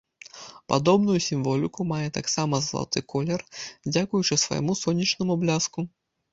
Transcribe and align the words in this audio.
Падобную 0.71 1.17
сімволіку 1.25 1.79
мае 1.91 2.07
таксама 2.17 2.55
залаты 2.69 3.05
колер, 3.15 3.39
дзякуючы 3.93 4.41
свайму 4.47 4.81
сонечнаму 4.83 5.33
бляску. 5.47 5.91